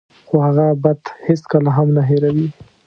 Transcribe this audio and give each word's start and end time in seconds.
خو 0.27 0.35
هغه 0.47 0.65
بد 0.83 1.01
هېڅکله 1.27 1.69
هم 1.77 1.87
نه 1.95 2.01
هیروي. 2.09 2.47